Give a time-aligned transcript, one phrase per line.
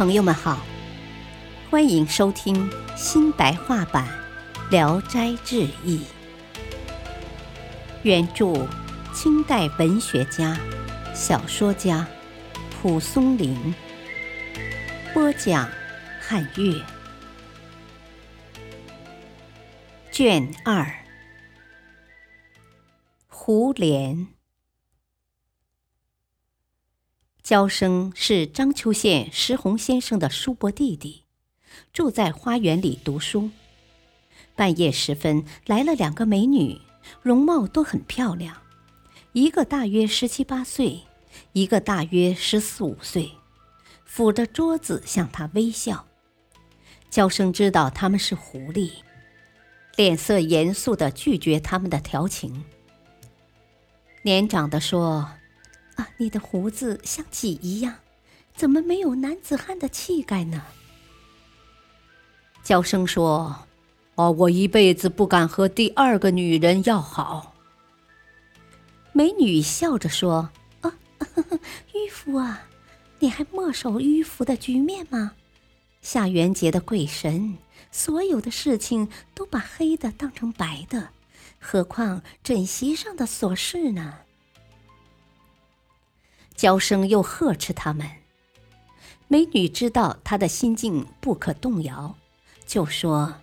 [0.00, 0.64] 朋友们好，
[1.68, 4.08] 欢迎收听新白话版
[4.70, 5.98] 《聊斋志异》，
[8.02, 8.66] 原著
[9.12, 10.58] 清代文学家、
[11.14, 12.08] 小说家
[12.70, 13.74] 蒲松龄，
[15.12, 15.68] 播讲
[16.18, 16.82] 汉乐，
[20.10, 20.90] 卷二，
[23.28, 24.28] 胡莲。
[27.50, 31.24] 焦生是章丘县石洪先生的叔伯弟弟，
[31.92, 33.50] 住在花园里读书。
[34.54, 36.80] 半夜时分，来了两个美女，
[37.20, 38.56] 容貌都很漂亮，
[39.32, 41.00] 一个大约十七八岁，
[41.52, 43.32] 一个大约十四五岁，
[44.08, 46.06] 抚着桌子向他微笑。
[47.10, 48.92] 焦生知道他们是狐狸，
[49.96, 52.64] 脸色严肃地拒绝他们的调情。
[54.22, 55.28] 年长的说。
[56.18, 57.96] 你的胡子像戟一样，
[58.54, 60.62] 怎么没有男子汉的气概呢？
[62.62, 63.66] 娇生说
[64.16, 67.54] ：“哦，我一辈子不敢和第二个女人要好。”
[69.12, 70.50] 美女笑着说
[70.82, 70.94] ：“啊，
[71.92, 72.68] 迂腐啊！
[73.18, 75.32] 你还墨守迂腐的局面吗？
[76.00, 77.58] 夏元杰的鬼神，
[77.90, 81.08] 所有的事情都把黑的当成白的，
[81.58, 84.18] 何况枕席上的琐事呢？”
[86.60, 88.06] 娇生又呵斥他们，
[89.28, 92.18] 美女知道他的心境不可动摇，
[92.66, 93.36] 就说：“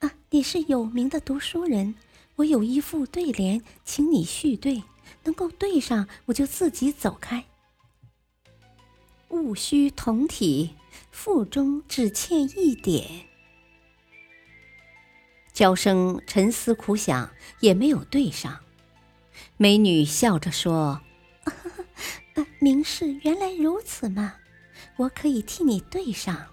[0.00, 1.94] 啊，你是有名的读书人，
[2.34, 4.82] 我有一副对联，请你续对，
[5.22, 7.44] 能够对上，我就自己走开。
[9.28, 10.74] 戊戌同体，
[11.12, 13.28] 腹中只欠一点。”
[15.54, 18.58] 娇生沉思苦想，也没有对上。
[19.56, 21.00] 美女笑着说。
[22.58, 24.36] 明士原来如此吗？
[24.96, 26.46] 我可以替你对上。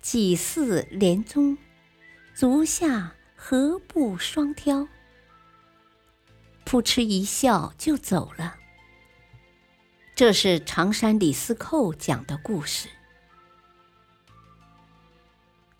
[0.00, 1.56] 几似连宗，
[2.34, 4.88] 足下何不双挑？
[6.64, 8.56] 扑哧一笑就走了。
[10.14, 12.88] 这是常山李思寇讲的故事。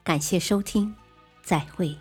[0.03, 0.95] 感谢收听，
[1.43, 1.97] 再会。